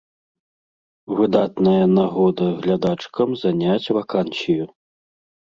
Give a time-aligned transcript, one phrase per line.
[1.19, 4.63] Выдатная нагода глядачкам заняць вакансію.